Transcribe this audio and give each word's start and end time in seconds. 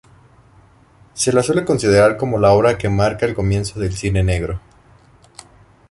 Se 1.13 1.31
la 1.31 1.43
suele 1.43 1.63
considerar 1.63 2.17
como 2.17 2.39
la 2.39 2.49
obra 2.53 2.75
que 2.79 2.89
marca 2.89 3.27
el 3.27 3.35
comienzo 3.35 3.79
del 3.79 3.93
cine 3.93 4.23
negro. 4.23 4.59